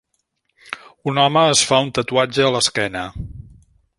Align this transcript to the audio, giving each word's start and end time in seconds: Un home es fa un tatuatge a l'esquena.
Un 1.11 1.19
home 1.25 1.43
es 1.51 1.61
fa 1.71 1.81
un 1.87 1.93
tatuatge 1.99 2.47
a 2.47 2.51
l'esquena. 2.57 3.07